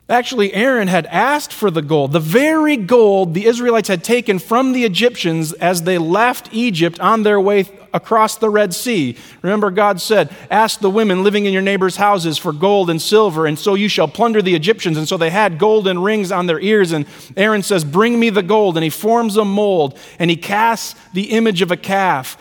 Actually, 0.07 0.53
Aaron 0.53 0.89
had 0.89 1.07
asked 1.07 1.51
for 1.51 1.71
the 1.71 1.81
gold, 1.81 2.13
the 2.13 2.21
very 2.21 2.77
gold 2.77 3.33
the 3.33 3.47
Israelites 3.47 3.89
had 3.89 4.05
taken 4.05 4.39
from 4.39 4.73
the 4.73 4.85
Egyptians 4.85 5.55
as 5.55 5.83
they 5.83 5.97
left 5.97 6.51
Egypt 6.53 7.01
on 7.01 7.23
their 7.23 7.41
way 7.41 7.65
across 7.95 8.37
the 8.37 8.51
Red 8.51 8.75
Sea. 8.75 9.17
Remember, 9.41 9.71
God 9.71 10.03
said, 10.03 10.29
Ask 10.51 10.81
the 10.81 10.91
women 10.91 11.25
living 11.25 11.47
in 11.47 11.55
your 11.55 11.63
neighbor's 11.63 11.97
houses 11.97 12.37
for 12.37 12.53
gold 12.53 12.91
and 12.91 13.01
silver, 13.01 13.47
and 13.47 13.59
so 13.59 13.75
you 13.75 13.89
shall 13.89 14.07
plunder 14.07 14.43
the 14.43 14.55
Egyptians. 14.55 14.99
And 14.99 15.09
so 15.09 15.17
they 15.17 15.31
had 15.31 15.59
golden 15.59 15.99
rings 15.99 16.31
on 16.31 16.47
their 16.47 16.61
ears. 16.61 16.93
And 16.93 17.07
Aaron 17.35 17.63
says, 17.63 17.83
Bring 17.83 18.21
me 18.21 18.29
the 18.29 18.43
gold. 18.43 18.77
And 18.77 18.85
he 18.85 18.91
forms 18.91 19.39
a 19.39 19.45
mold 19.45 19.99
and 20.19 20.31
he 20.31 20.37
casts 20.37 21.01
the 21.15 21.31
image 21.31 21.63
of 21.63 21.71
a 21.71 21.79
calf. 21.79 22.37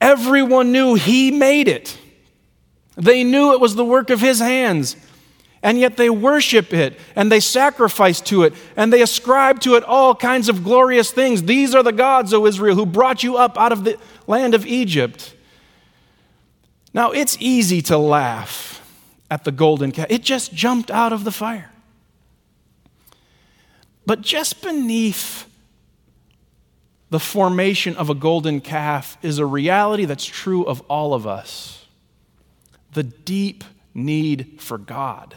Everyone 0.00 0.70
knew 0.70 0.94
he 0.94 1.32
made 1.32 1.66
it, 1.66 1.98
they 2.94 3.24
knew 3.24 3.52
it 3.52 3.60
was 3.60 3.74
the 3.74 3.84
work 3.84 4.10
of 4.10 4.20
his 4.20 4.38
hands 4.38 4.94
and 5.62 5.78
yet 5.78 5.96
they 5.96 6.10
worship 6.10 6.72
it 6.72 6.98
and 7.14 7.30
they 7.30 7.40
sacrifice 7.40 8.20
to 8.20 8.42
it 8.42 8.54
and 8.76 8.92
they 8.92 9.02
ascribe 9.02 9.60
to 9.60 9.76
it 9.76 9.84
all 9.84 10.14
kinds 10.14 10.48
of 10.48 10.64
glorious 10.64 11.10
things. 11.10 11.44
These 11.44 11.74
are 11.74 11.82
the 11.82 11.92
gods, 11.92 12.34
O 12.34 12.46
Israel, 12.46 12.74
who 12.74 12.86
brought 12.86 13.22
you 13.22 13.36
up 13.36 13.56
out 13.56 13.72
of 13.72 13.84
the 13.84 13.98
land 14.26 14.54
of 14.54 14.66
Egypt. 14.66 15.34
Now, 16.92 17.12
it's 17.12 17.36
easy 17.40 17.80
to 17.82 17.96
laugh 17.96 18.80
at 19.30 19.44
the 19.44 19.52
golden 19.52 19.92
calf, 19.92 20.08
it 20.10 20.22
just 20.22 20.52
jumped 20.52 20.90
out 20.90 21.12
of 21.12 21.24
the 21.24 21.32
fire. 21.32 21.72
But 24.04 24.20
just 24.20 24.62
beneath 24.62 25.48
the 27.08 27.20
formation 27.20 27.96
of 27.96 28.10
a 28.10 28.14
golden 28.14 28.60
calf 28.60 29.16
is 29.22 29.38
a 29.38 29.46
reality 29.46 30.04
that's 30.04 30.24
true 30.24 30.64
of 30.64 30.80
all 30.82 31.14
of 31.14 31.26
us. 31.26 31.86
The 32.92 33.04
deep 33.04 33.64
need 33.94 34.56
for 34.58 34.76
God, 34.76 35.36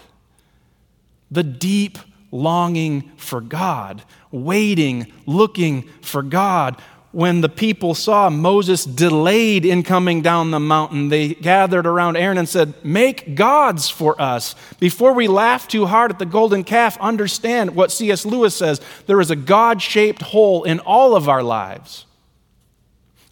the 1.36 1.44
deep 1.44 2.00
longing 2.32 3.12
for 3.18 3.40
God, 3.40 4.04
waiting, 4.32 5.12
looking 5.26 5.84
for 6.02 6.24
God, 6.24 6.82
when 7.16 7.40
the 7.40 7.48
people 7.48 7.96
saw 7.96 8.30
Moses 8.30 8.84
delayed 8.84 9.66
in 9.66 9.84
coming 9.84 10.22
down 10.22 10.52
the 10.52 10.60
mountain, 10.60 11.08
they 11.08 11.34
gathered 11.34 11.88
around 11.88 12.18
Aaron 12.18 12.38
and 12.38 12.50
said, 12.50 12.74
Make 12.84 13.36
gods 13.36 13.90
for 13.90 14.22
us. 14.22 14.54
Before 14.82 15.14
we 15.14 15.30
laugh 15.30 15.66
too 15.66 15.86
hard 15.86 16.12
at 16.12 16.20
the 16.20 16.26
golden 16.26 16.66
calf, 16.66 16.98
understand 17.00 17.74
what 17.74 17.94
C.S. 17.94 18.26
Lewis 18.26 18.54
says 18.54 18.82
there 19.06 19.22
is 19.22 19.32
a 19.32 19.36
God 19.38 19.82
shaped 19.82 20.24
hole 20.24 20.66
in 20.66 20.80
all 20.80 21.16
of 21.16 21.30
our 21.30 21.42
lives. 21.42 22.06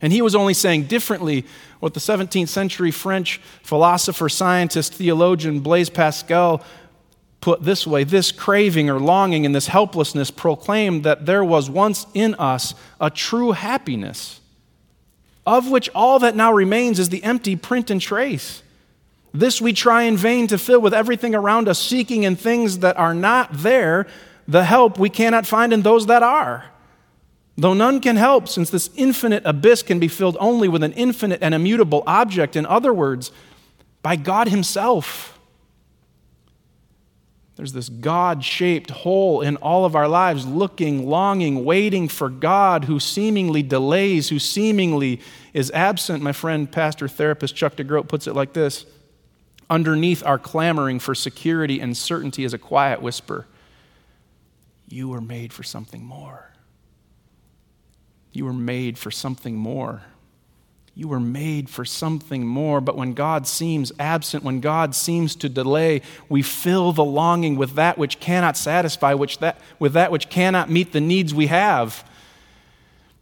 And 0.02 0.14
he 0.14 0.22
was 0.22 0.34
only 0.34 0.54
saying 0.54 0.84
differently 0.86 1.46
what 1.82 1.94
the 1.94 2.00
17th 2.00 2.48
century 2.48 2.92
French 2.92 3.42
philosopher, 3.64 4.30
scientist, 4.30 4.94
theologian 4.94 5.60
Blaise 5.60 5.90
Pascal 5.90 6.64
put 7.44 7.62
this 7.62 7.86
way 7.86 8.06
this 8.06 8.32
craving 8.32 8.90
or 8.90 9.02
longing 9.02 9.46
and 9.46 9.54
this 9.54 9.68
helplessness 9.68 10.32
proclaimed 10.32 11.04
that 11.04 11.26
there 11.26 11.44
was 11.44 11.70
once 11.70 12.08
in 12.14 12.34
us 12.36 12.74
a 13.02 13.10
true 13.10 13.52
happiness, 13.52 14.40
of 15.46 15.70
which 15.70 15.90
all 15.94 16.20
that 16.20 16.38
now 16.38 16.54
remains 16.54 17.00
is 17.00 17.10
the 17.10 17.22
empty 17.22 17.58
print 17.58 17.92
and 17.92 18.00
trace. 18.00 18.64
This 19.34 19.60
we 19.60 19.74
try 19.74 20.04
in 20.04 20.16
vain 20.16 20.48
to 20.48 20.58
fill 20.58 20.80
with 20.80 20.94
everything 20.94 21.36
around 21.36 21.68
us, 21.68 21.80
seeking 21.80 22.24
in 22.24 22.38
things 22.38 22.80
that 22.80 22.96
are 22.96 23.14
not 23.14 23.50
there 23.52 24.08
the 24.48 24.64
help 24.64 24.98
we 24.98 25.10
cannot 25.10 25.46
find 25.46 25.74
in 25.74 25.82
those 25.82 26.06
that 26.06 26.24
are. 26.24 26.64
Though 27.58 27.74
none 27.74 28.00
can 28.00 28.16
help, 28.16 28.48
since 28.48 28.70
this 28.70 28.90
infinite 28.96 29.44
abyss 29.46 29.84
can 29.84 30.00
be 30.00 30.08
filled 30.08 30.38
only 30.40 30.70
with 30.70 30.82
an 30.82 30.94
infinite 30.94 31.44
and 31.44 31.54
immutable 31.54 32.06
object, 32.08 32.56
in 32.56 32.66
other 32.66 32.94
words, 32.94 33.34
by 34.02 34.16
God 34.16 34.48
Himself. 34.48 35.33
There's 37.56 37.74
this 37.74 37.90
God 37.90 38.44
shaped 38.44 38.90
hole 38.90 39.42
in 39.42 39.58
all 39.58 39.86
of 39.86 39.96
our 39.96 40.08
lives, 40.08 40.46
looking, 40.46 41.08
longing, 41.08 41.64
waiting 41.64 42.08
for 42.08 42.30
God 42.30 42.86
who 42.86 43.00
seemingly 43.00 43.62
delays, 43.62 44.30
who 44.30 44.40
seemingly 44.40 45.22
is 45.54 45.70
absent. 45.72 46.24
My 46.24 46.32
friend, 46.32 46.72
pastor, 46.72 47.08
therapist 47.08 47.56
Chuck 47.56 47.76
DeGroat 47.76 48.08
puts 48.08 48.26
it 48.26 48.34
like 48.34 48.54
this 48.54 48.86
Underneath 49.70 50.26
our 50.26 50.40
clamoring 50.40 51.00
for 51.00 51.14
security 51.14 51.80
and 51.80 51.96
certainty 51.96 52.44
is 52.44 52.54
a 52.54 52.58
quiet 52.58 53.02
whisper 53.02 53.46
You 54.88 55.10
were 55.10 55.22
made 55.22 55.54
for 55.54 55.64
something 55.64 56.04
more. 56.04 56.52
You 58.32 58.46
were 58.46 58.54
made 58.54 58.98
for 58.98 59.12
something 59.12 59.56
more. 59.56 60.02
You 60.96 61.08
were 61.08 61.20
made 61.20 61.70
for 61.70 61.86
something 61.86 62.46
more, 62.46 62.80
but 62.80 62.96
when 62.96 63.14
God 63.14 63.48
seems 63.48 63.92
absent, 63.98 64.44
when 64.44 64.60
God 64.60 64.94
seems 64.94 65.36
to 65.38 65.50
delay, 65.50 66.04
we 66.30 66.44
fill 66.44 66.92
the 66.92 67.04
longing 67.04 67.56
with 67.56 67.74
that 67.76 67.98
which 67.98 68.20
cannot 68.20 68.58
satisfy, 68.58 69.16
which 69.16 69.40
that, 69.40 69.60
with 69.80 69.94
that 69.94 70.12
which 70.12 70.30
cannot 70.30 70.70
meet 70.70 70.92
the 70.92 71.02
needs 71.02 71.34
we 71.34 71.48
have. 71.48 72.08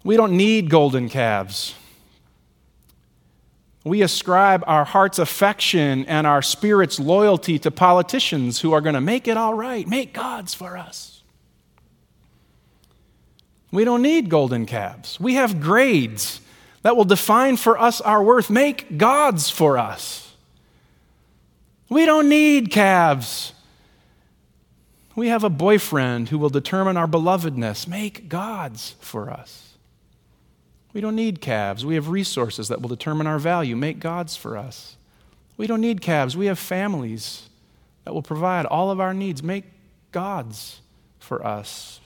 We 0.03 0.17
don't 0.17 0.35
need 0.35 0.69
golden 0.69 1.07
calves. 1.07 1.75
We 3.85 4.01
ascribe 4.01 4.63
our 4.67 4.83
heart's 4.83 5.17
affection 5.17 6.05
and 6.05 6.27
our 6.27 6.41
spirit's 6.41 6.99
loyalty 6.99 7.57
to 7.59 7.71
politicians 7.71 8.59
who 8.59 8.73
are 8.73 8.81
going 8.81 8.95
to 8.95 9.01
make 9.01 9.27
it 9.29 9.37
all 9.37 9.53
right, 9.53 9.87
make 9.87 10.13
gods 10.13 10.53
for 10.53 10.77
us. 10.77 11.23
We 13.71 13.85
don't 13.85 14.01
need 14.01 14.29
golden 14.29 14.65
calves. 14.65 15.19
We 15.21 15.35
have 15.35 15.61
grades 15.61 16.41
that 16.83 16.95
will 16.95 17.05
define 17.05 17.57
for 17.57 17.79
us 17.79 18.01
our 18.01 18.23
worth. 18.23 18.50
Make 18.50 18.97
gods 18.97 19.50
for 19.50 19.77
us. 19.77 20.33
We 21.89 22.05
don't 22.05 22.29
need 22.29 22.71
calves. 22.71 23.53
We 25.15 25.27
have 25.27 25.43
a 25.43 25.50
boyfriend 25.50 26.29
who 26.29 26.38
will 26.38 26.50
determine 26.50 26.97
our 26.97 27.07
belovedness. 27.07 27.88
Make 27.88 28.29
gods 28.29 28.95
for 29.00 29.29
us. 29.29 29.73
We 30.93 31.01
don't 31.01 31.15
need 31.15 31.41
calves. 31.41 31.85
We 31.85 31.95
have 31.95 32.09
resources 32.09 32.67
that 32.69 32.81
will 32.81 32.89
determine 32.89 33.27
our 33.27 33.39
value. 33.39 33.75
Make 33.75 34.00
gods 34.00 34.35
for 34.35 34.57
us. 34.57 34.95
We 35.57 35.67
don't 35.67 35.81
need 35.81 36.01
calves. 36.01 36.35
We 36.35 36.47
have 36.47 36.59
families 36.59 37.50
that 38.05 38.13
will 38.13 38.21
provide 38.21 38.65
all 38.65 38.89
of 38.89 39.00
our 39.00 39.13
needs. 39.13 39.43
Make 39.43 39.65
gods 40.11 40.81
for 41.19 41.45
us. 41.45 42.00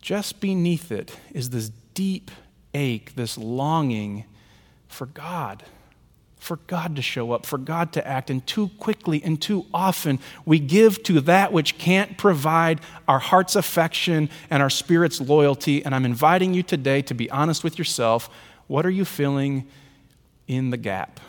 Just 0.00 0.40
beneath 0.40 0.90
it 0.90 1.16
is 1.32 1.50
this 1.50 1.70
deep 1.94 2.30
ache, 2.74 3.14
this 3.14 3.36
longing 3.36 4.24
for 4.88 5.06
God, 5.06 5.62
for 6.38 6.56
God 6.66 6.96
to 6.96 7.02
show 7.02 7.32
up, 7.32 7.46
for 7.46 7.58
God 7.58 7.92
to 7.92 8.06
act. 8.06 8.30
And 8.30 8.46
too 8.46 8.68
quickly 8.78 9.22
and 9.22 9.40
too 9.40 9.66
often, 9.72 10.18
we 10.44 10.58
give 10.58 11.02
to 11.04 11.20
that 11.22 11.52
which 11.52 11.78
can't 11.78 12.16
provide 12.16 12.80
our 13.06 13.18
heart's 13.18 13.56
affection 13.56 14.30
and 14.48 14.62
our 14.62 14.70
spirit's 14.70 15.20
loyalty. 15.20 15.84
And 15.84 15.94
I'm 15.94 16.04
inviting 16.04 16.54
you 16.54 16.62
today 16.62 17.02
to 17.02 17.14
be 17.14 17.30
honest 17.30 17.62
with 17.62 17.78
yourself. 17.78 18.30
What 18.66 18.86
are 18.86 18.90
you 18.90 19.04
feeling 19.04 19.68
in 20.46 20.70
the 20.70 20.76
gap? 20.76 21.20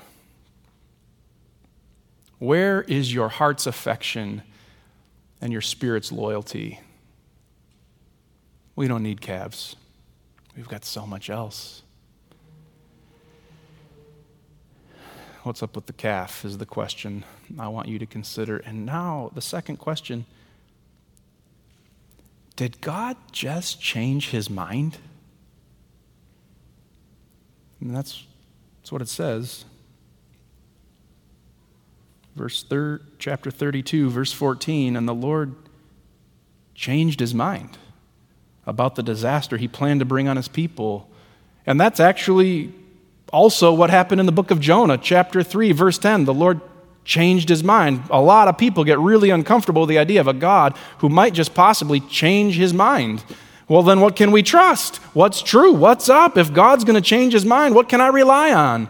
Where 2.39 2.81
is 2.81 3.13
your 3.13 3.29
heart's 3.29 3.67
affection 3.67 4.41
and 5.41 5.51
your 5.51 5.61
spirit's 5.61 6.11
loyalty? 6.11 6.79
We 8.75 8.87
don't 8.87 9.03
need 9.03 9.21
calves. 9.21 9.75
We've 10.55 10.67
got 10.67 10.83
so 10.83 11.05
much 11.05 11.29
else. 11.29 11.83
What's 15.43 15.63
up 15.63 15.75
with 15.75 15.87
the 15.87 15.93
calf 15.93 16.45
is 16.45 16.57
the 16.57 16.65
question 16.65 17.23
I 17.57 17.67
want 17.67 17.87
you 17.87 17.97
to 17.97 18.05
consider. 18.05 18.57
And 18.57 18.85
now, 18.85 19.31
the 19.33 19.41
second 19.41 19.77
question 19.77 20.25
Did 22.55 22.81
God 22.81 23.17
just 23.31 23.81
change 23.81 24.29
his 24.29 24.49
mind? 24.49 24.97
And 27.79 27.95
that's, 27.95 28.25
that's 28.79 28.91
what 28.91 29.01
it 29.01 29.07
says. 29.07 29.65
Verse 32.35 32.63
thir- 32.63 33.01
chapter 33.17 33.49
32, 33.49 34.09
verse 34.09 34.31
14, 34.31 34.95
and 34.95 35.07
the 35.07 35.15
Lord 35.15 35.55
changed 36.75 37.19
his 37.19 37.33
mind 37.33 37.77
about 38.65 38.95
the 38.95 39.03
disaster 39.03 39.57
he 39.57 39.67
planned 39.67 39.99
to 39.99 40.05
bring 40.05 40.27
on 40.27 40.37
his 40.37 40.47
people. 40.47 41.09
And 41.65 41.79
that's 41.79 41.99
actually 41.99 42.73
also 43.31 43.73
what 43.73 43.89
happened 43.89 44.19
in 44.19 44.25
the 44.25 44.31
book 44.31 44.51
of 44.51 44.59
Jonah, 44.59 44.97
chapter 44.97 45.43
3, 45.43 45.71
verse 45.71 45.97
10. 45.97 46.25
The 46.25 46.33
Lord 46.33 46.61
changed 47.03 47.49
his 47.49 47.63
mind. 47.63 48.03
A 48.09 48.21
lot 48.21 48.47
of 48.47 48.57
people 48.57 48.83
get 48.83 48.99
really 48.99 49.29
uncomfortable 49.29 49.81
with 49.81 49.89
the 49.89 49.97
idea 49.97 50.21
of 50.21 50.27
a 50.27 50.33
God 50.33 50.77
who 50.99 51.09
might 51.09 51.33
just 51.33 51.53
possibly 51.53 51.99
change 51.99 52.55
his 52.55 52.73
mind. 52.73 53.23
Well, 53.67 53.83
then 53.83 54.01
what 54.01 54.15
can 54.15 54.31
we 54.31 54.43
trust? 54.43 54.97
What's 55.13 55.41
true? 55.41 55.73
What's 55.73 56.09
up? 56.09 56.37
If 56.37 56.53
God's 56.53 56.83
going 56.83 57.01
to 57.01 57.01
change 57.01 57.33
his 57.33 57.45
mind, 57.45 57.73
what 57.73 57.89
can 57.89 58.01
I 58.01 58.07
rely 58.07 58.53
on? 58.53 58.89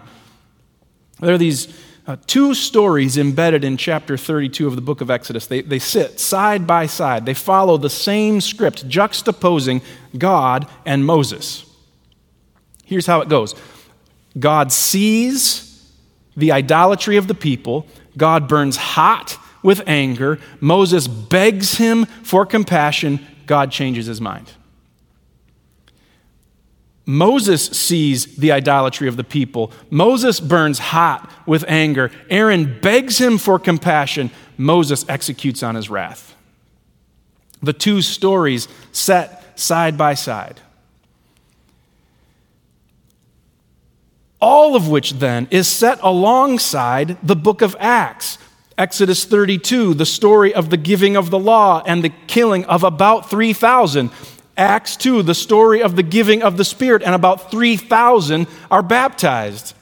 There 1.20 1.34
are 1.36 1.38
these 1.38 1.68
uh, 2.08 2.18
two 2.26 2.54
stories 2.54 3.18
embedded 3.18 3.64
in 3.64 3.78
chapter 3.78 4.18
32 4.18 4.68
of 4.68 4.76
the 4.76 4.82
book 4.82 5.02
of 5.02 5.12
Exodus. 5.12 5.48
They, 5.48 5.62
they 5.62 5.80
sit 5.80 6.20
side 6.20 6.66
by 6.66 6.88
side, 6.88 7.26
they 7.26 7.34
follow 7.34 7.78
the 7.78 7.90
same 7.90 8.42
script, 8.42 8.88
juxtaposing 8.88 9.82
God 10.18 10.68
and 10.86 11.06
Moses. 11.06 11.66
Here's 12.84 13.06
how 13.06 13.22
it 13.22 13.30
goes 13.30 13.56
God 14.38 14.72
sees 14.72 15.68
the 16.36 16.52
idolatry 16.52 17.18
of 17.18 17.28
the 17.28 17.36
people, 17.36 17.86
God 18.18 18.48
burns 18.48 18.78
hot 18.78 19.38
with 19.62 19.82
anger, 19.86 20.40
Moses 20.60 21.08
begs 21.08 21.76
him 21.76 22.06
for 22.06 22.46
compassion, 22.46 23.26
God 23.46 23.72
changes 23.72 24.08
his 24.08 24.20
mind. 24.20 24.52
Moses 27.06 27.66
sees 27.66 28.38
the 28.38 28.52
idolatry 28.52 29.08
of 29.08 29.18
the 29.18 29.24
people. 29.24 29.72
Moses 29.90 30.40
burns 30.40 30.80
hot 30.80 31.32
with 31.46 31.66
anger. 31.68 32.12
Aaron 32.30 32.80
begs 32.80 33.20
him 33.20 33.38
for 33.38 33.58
compassion. 33.58 34.30
Moses 34.58 35.04
executes 35.10 35.64
on 35.64 35.76
his 35.76 35.90
wrath. 35.90 36.36
The 37.62 37.74
two 37.74 38.02
stories 38.02 38.68
set 38.92 39.60
side 39.60 39.98
by 39.98 40.14
side. 40.14 40.60
All 44.40 44.76
of 44.76 44.88
which 44.88 45.14
then 45.14 45.48
is 45.52 45.68
set 45.68 46.00
alongside 46.02 47.18
the 47.22 47.36
book 47.36 47.62
of 47.62 47.76
Acts. 47.80 48.40
Exodus 48.78 49.26
32, 49.26 49.94
the 49.94 50.06
story 50.06 50.54
of 50.54 50.72
the 50.72 50.78
giving 50.78 51.16
of 51.16 51.30
the 51.30 51.38
law 51.38 51.84
and 51.86 52.04
the 52.04 52.12
killing 52.26 52.66
of 52.66 52.84
about 52.84 53.30
3,000. 53.30 54.10
Acts 54.62 54.96
2, 54.98 55.24
the 55.24 55.34
story 55.34 55.82
of 55.82 55.96
the 55.96 56.04
giving 56.04 56.44
of 56.44 56.56
the 56.56 56.64
Spirit, 56.64 57.02
and 57.02 57.16
about 57.16 57.50
3,000 57.50 58.46
are 58.70 58.84
baptized. 58.84 59.74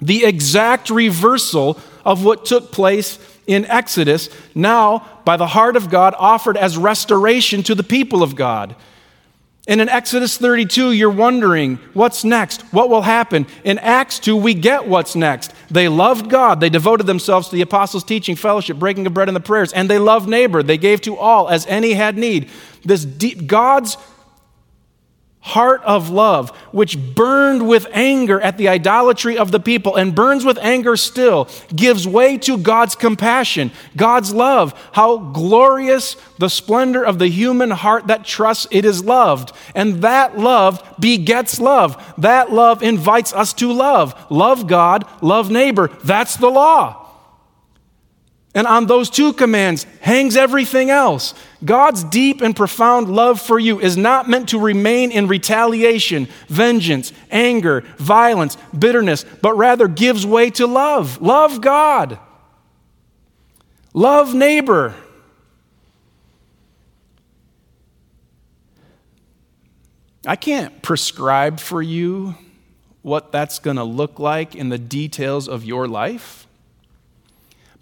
The 0.00 0.24
exact 0.24 0.88
reversal 0.88 1.78
of 2.06 2.24
what 2.24 2.46
took 2.46 2.72
place 2.72 3.18
in 3.46 3.66
Exodus, 3.66 4.30
now 4.54 5.06
by 5.26 5.36
the 5.36 5.48
heart 5.48 5.76
of 5.76 5.90
God 5.90 6.14
offered 6.18 6.56
as 6.56 6.78
restoration 6.78 7.62
to 7.64 7.74
the 7.74 7.82
people 7.82 8.22
of 8.22 8.34
God. 8.34 8.76
And 9.66 9.82
in 9.82 9.90
Exodus 9.90 10.38
32, 10.38 10.92
you're 10.92 11.10
wondering, 11.10 11.76
what's 11.92 12.24
next? 12.24 12.62
What 12.72 12.88
will 12.88 13.02
happen? 13.02 13.46
In 13.64 13.76
Acts 13.76 14.18
2, 14.20 14.34
we 14.34 14.54
get 14.54 14.88
what's 14.88 15.14
next. 15.14 15.52
They 15.70 15.88
loved 15.88 16.30
God. 16.30 16.60
They 16.60 16.70
devoted 16.70 17.06
themselves 17.06 17.50
to 17.50 17.56
the 17.56 17.60
apostles' 17.60 18.04
teaching, 18.04 18.34
fellowship, 18.34 18.78
breaking 18.78 19.06
of 19.06 19.12
bread, 19.12 19.28
and 19.28 19.36
the 19.36 19.40
prayers. 19.40 19.74
And 19.74 19.90
they 19.90 19.98
loved 19.98 20.26
neighbor. 20.26 20.62
They 20.62 20.78
gave 20.78 21.02
to 21.02 21.18
all 21.18 21.50
as 21.50 21.66
any 21.66 21.92
had 21.92 22.16
need. 22.16 22.48
This 22.88 23.04
deep, 23.04 23.46
God's 23.46 23.98
heart 25.40 25.82
of 25.84 26.10
love, 26.10 26.50
which 26.72 26.98
burned 27.14 27.68
with 27.68 27.86
anger 27.92 28.40
at 28.40 28.58
the 28.58 28.68
idolatry 28.68 29.38
of 29.38 29.50
the 29.50 29.60
people 29.60 29.96
and 29.96 30.14
burns 30.14 30.44
with 30.44 30.58
anger 30.58 30.96
still, 30.96 31.48
gives 31.74 32.08
way 32.08 32.36
to 32.38 32.56
God's 32.58 32.94
compassion, 32.94 33.70
God's 33.94 34.32
love. 34.32 34.72
How 34.92 35.18
glorious 35.18 36.16
the 36.38 36.50
splendor 36.50 37.04
of 37.04 37.18
the 37.18 37.28
human 37.28 37.70
heart 37.70 38.06
that 38.06 38.24
trusts 38.24 38.66
it 38.70 38.84
is 38.84 39.04
loved. 39.04 39.52
And 39.74 40.02
that 40.02 40.38
love 40.38 40.82
begets 40.98 41.60
love. 41.60 42.02
That 42.18 42.50
love 42.50 42.82
invites 42.82 43.32
us 43.32 43.52
to 43.54 43.70
love. 43.70 44.14
Love 44.30 44.66
God, 44.66 45.06
love 45.22 45.50
neighbor. 45.50 45.88
That's 46.04 46.36
the 46.36 46.50
law. 46.50 47.04
And 48.54 48.66
on 48.66 48.86
those 48.86 49.08
two 49.08 49.34
commands 49.34 49.84
hangs 50.00 50.36
everything 50.36 50.90
else. 50.90 51.34
God's 51.64 52.04
deep 52.04 52.40
and 52.40 52.54
profound 52.54 53.08
love 53.08 53.40
for 53.40 53.58
you 53.58 53.80
is 53.80 53.96
not 53.96 54.28
meant 54.28 54.50
to 54.50 54.60
remain 54.60 55.10
in 55.10 55.26
retaliation, 55.26 56.28
vengeance, 56.48 57.12
anger, 57.30 57.80
violence, 57.96 58.56
bitterness, 58.78 59.24
but 59.42 59.56
rather 59.56 59.88
gives 59.88 60.24
way 60.24 60.50
to 60.50 60.66
love. 60.66 61.20
Love 61.20 61.60
God. 61.60 62.18
Love 63.92 64.34
neighbor. 64.34 64.94
I 70.26 70.36
can't 70.36 70.82
prescribe 70.82 71.58
for 71.58 71.82
you 71.82 72.36
what 73.02 73.32
that's 73.32 73.58
going 73.58 73.76
to 73.76 73.84
look 73.84 74.18
like 74.18 74.54
in 74.54 74.68
the 74.68 74.78
details 74.78 75.48
of 75.48 75.64
your 75.64 75.88
life 75.88 76.48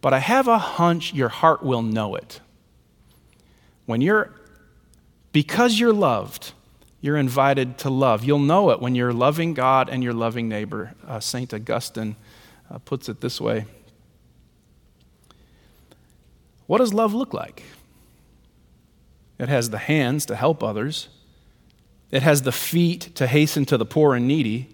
but 0.06 0.14
I 0.14 0.20
have 0.20 0.46
a 0.46 0.58
hunch 0.58 1.14
your 1.14 1.28
heart 1.28 1.64
will 1.64 1.82
know 1.82 2.14
it. 2.14 2.40
When 3.86 4.00
you're, 4.00 4.34
because 5.32 5.78
you're 5.78 5.92
loved, 5.92 6.52
you're 7.00 7.16
invited 7.16 7.78
to 7.78 7.90
love. 7.90 8.24
You'll 8.24 8.38
know 8.40 8.70
it 8.70 8.80
when 8.80 8.94
you're 8.94 9.12
loving 9.12 9.54
God 9.54 9.88
and 9.88 10.02
you're 10.02 10.12
loving 10.12 10.48
neighbor. 10.48 10.94
Uh, 11.06 11.20
St. 11.20 11.54
Augustine 11.54 12.16
uh, 12.70 12.78
puts 12.78 13.08
it 13.08 13.20
this 13.20 13.40
way 13.40 13.64
What 16.66 16.78
does 16.78 16.92
love 16.92 17.14
look 17.14 17.32
like? 17.32 17.62
It 19.38 19.48
has 19.48 19.70
the 19.70 19.78
hands 19.78 20.26
to 20.26 20.36
help 20.36 20.62
others, 20.62 21.08
it 22.10 22.22
has 22.22 22.42
the 22.42 22.52
feet 22.52 23.14
to 23.14 23.26
hasten 23.26 23.64
to 23.66 23.76
the 23.76 23.86
poor 23.86 24.14
and 24.14 24.26
needy. 24.26 24.68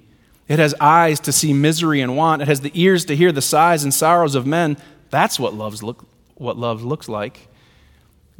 It 0.48 0.58
has 0.58 0.74
eyes 0.80 1.20
to 1.20 1.32
see 1.32 1.52
misery 1.52 2.00
and 2.00 2.16
want. 2.16 2.42
It 2.42 2.48
has 2.48 2.60
the 2.60 2.72
ears 2.74 3.04
to 3.06 3.16
hear 3.16 3.32
the 3.32 3.40
sighs 3.40 3.84
and 3.84 3.94
sorrows 3.94 4.34
of 4.34 4.44
men. 4.44 4.76
That's 5.08 5.38
what, 5.38 5.54
love's 5.54 5.82
look, 5.82 6.04
what 6.34 6.58
love 6.58 6.82
looks 6.82 7.08
like. 7.08 7.48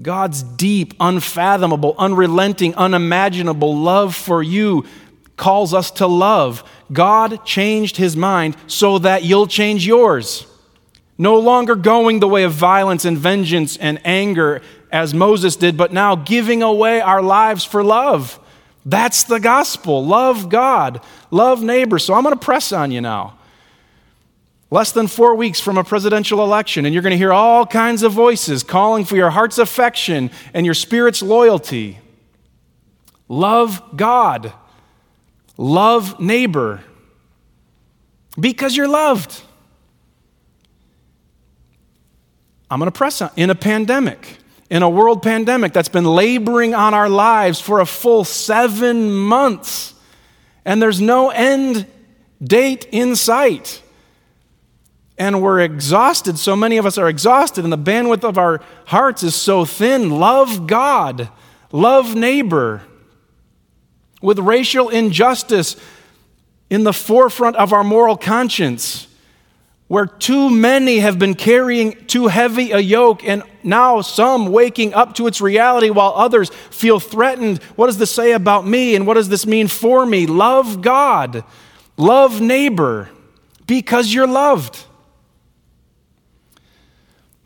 God's 0.03 0.43
deep, 0.43 0.95
unfathomable, 0.99 1.95
unrelenting, 1.97 2.75
unimaginable 2.75 3.77
love 3.77 4.15
for 4.17 4.43
you 4.43 4.85
calls 5.37 5.73
us 5.73 5.91
to 5.93 6.07
love. 6.07 6.65
God 6.93 7.45
changed 7.45 7.97
his 7.97 8.17
mind 8.17 8.57
so 8.67 8.99
that 8.99 9.23
you'll 9.23 9.47
change 9.47 9.87
yours. 9.87 10.47
No 11.19 11.39
longer 11.39 11.77
going 11.77 12.21
the 12.21 12.29
way 12.29 12.43
of 12.43 12.53
violence 12.53 13.05
and 13.05 13.17
vengeance 13.17 13.77
and 13.77 14.01
anger 14.05 14.61
as 14.91 15.15
Moses 15.15 15.57
did, 15.57 15.77
but 15.77 15.93
now 15.93 16.17
giving 16.17 16.63
away 16.63 17.01
our 17.01 17.23
lives 17.23 17.65
for 17.65 17.85
love. 17.85 18.39
That's 18.85 19.23
the 19.23 19.39
gospel. 19.39 20.05
Love 20.05 20.49
God, 20.49 21.01
love 21.31 21.63
neighbor. 21.63 21.99
So 21.99 22.15
I'm 22.15 22.25
going 22.25 22.35
to 22.35 22.45
press 22.45 22.73
on 22.73 22.91
you 22.91 23.01
now 23.01 23.39
less 24.73 24.91
than 24.91 25.07
four 25.07 25.35
weeks 25.35 25.61
from 25.61 25.77
a 25.77 25.85
presidential 25.85 26.43
election, 26.43 26.87
and 26.87 26.95
you're 26.95 27.03
going 27.03 27.11
to 27.11 27.19
hear 27.19 27.31
all 27.31 27.67
kinds 27.67 28.03
of 28.03 28.11
voices 28.11 28.63
calling 28.63 29.05
for 29.05 29.17
your 29.17 29.29
heart's 29.29 29.59
affection 29.59 30.31
and 30.55 30.65
your 30.65 30.75
spirit's 30.75 31.21
loyalty. 31.21 31.99
Love 33.29 33.83
God, 33.95 34.51
love 35.59 36.19
neighbor, 36.19 36.81
because 38.41 38.75
you're 38.75 38.89
loved. 38.89 39.43
I'm 42.71 42.79
going 42.79 42.91
to 42.91 42.97
press 42.97 43.21
on. 43.21 43.31
In 43.37 43.51
a 43.51 43.55
pandemic, 43.55 44.39
in 44.71 44.83
a 44.83 44.89
world 44.89 45.23
pandemic 45.23 45.75
that's 45.75 45.91
been 45.91 46.07
laboring 46.07 46.75
on 46.75 46.95
our 46.95 47.11
lives 47.11 47.61
for 47.61 47.81
a 47.81 47.87
full 47.87 48.25
seven 48.25 49.13
months, 49.13 49.93
and 50.65 50.81
there's 50.81 50.99
no 50.99 51.29
end 51.29 51.87
date 52.43 52.87
in 52.91 53.17
sight 53.17 53.83
and 55.23 55.41
we're 55.41 55.61
exhausted. 55.61 56.37
So 56.37 56.57
many 56.57 56.79
of 56.79 56.85
us 56.85 56.99
are 56.99 57.09
exhausted, 57.09 57.63
and 57.63 57.73
the 57.73 57.79
bandwidth 57.79 58.25
of 58.25 58.39
our 58.39 58.61
hearts 58.87 59.23
is 59.23 59.37
so 59.37 59.65
thin. 59.65 60.11
Love 60.11 60.67
God, 60.67 61.29
love 61.71 62.17
neighbor. 62.17 62.83
With 64.21 64.41
racial 64.41 64.89
injustice 64.89 65.77
in 66.71 66.83
the 66.83 66.93
forefront 66.93 67.55
of 67.55 67.73
our 67.73 67.85
moral 67.85 68.17
conscience, 68.17 69.07
where 69.87 70.07
too 70.07 70.51
many 70.51 70.99
have 70.99 71.21
been 71.21 71.35
carrying 71.35 71.93
too 72.07 72.27
heavy 72.27 72.73
a 72.73 72.81
yoke, 72.81 73.23
and 73.25 73.45
now 73.63 74.01
some 74.01 74.51
waking 74.51 74.93
up 74.93 75.15
to 75.15 75.29
its 75.29 75.41
reality 75.41 75.91
while 75.91 76.15
others 76.17 76.51
feel 76.71 76.99
threatened. 76.99 77.63
What 77.77 77.87
does 77.87 77.99
this 77.99 78.11
say 78.11 78.33
about 78.33 78.67
me, 78.67 78.97
and 78.97 79.07
what 79.07 79.15
does 79.15 79.29
this 79.29 79.47
mean 79.47 79.69
for 79.69 80.05
me? 80.05 80.27
Love 80.27 80.83
God, 80.83 81.45
love 81.97 82.41
neighbor, 82.41 83.09
because 83.69 84.13
you're 84.13 84.27
loved 84.27 84.87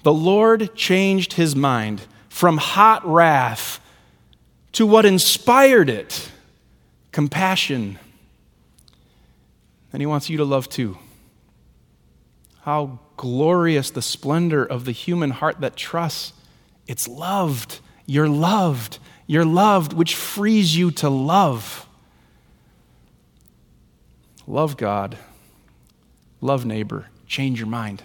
the 0.07 0.14
Lord 0.14 0.73
changed 0.77 1.33
his 1.33 1.57
mind 1.57 2.07
from 2.29 2.59
hot 2.59 3.05
wrath 3.05 3.81
to 4.71 4.87
what 4.87 5.05
inspired 5.05 5.90
it 5.90 6.31
compassion. 7.11 7.99
And 9.92 10.01
he 10.01 10.07
wants 10.07 10.31
you 10.31 10.37
to 10.37 10.45
love 10.45 10.69
too. 10.69 10.97
How 12.61 13.01
glorious 13.16 13.90
the 13.90 14.01
splendor 14.01 14.64
of 14.64 14.85
the 14.85 14.92
human 14.92 15.33
heart 15.33 15.61
that 15.62 15.75
trusts. 15.75 16.35
It's 16.87 17.09
loved. 17.09 17.81
You're 18.07 18.29
loved. 18.29 19.01
You're 19.27 19.45
loved, 19.45 19.92
which 19.92 20.14
frees 20.14 20.77
you 20.77 20.92
to 20.92 21.11
love. 21.11 21.85
Love 24.47 24.77
God. 24.77 25.19
Love 26.40 26.64
neighbor. 26.64 27.07
Change 27.27 27.59
your 27.59 27.66
mind. 27.66 28.05